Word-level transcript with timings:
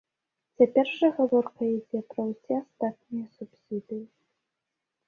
Цяпер 0.61 0.89
жа 1.01 1.09
гаворка 1.17 1.61
ідзе 1.75 1.99
пра 2.15 2.21
ўсе 2.31 2.53
астатнія 2.63 3.25
субсідыі. 3.39 4.05